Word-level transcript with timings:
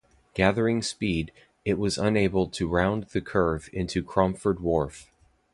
Gathering 0.33 0.81
speed, 0.81 1.31
it 1.63 1.77
was 1.77 1.99
unable 1.99 2.47
to 2.47 2.67
round 2.67 3.03
the 3.13 3.21
curve 3.21 3.69
into 3.71 4.03
Cromford 4.03 4.59
Wharf. 4.59 5.11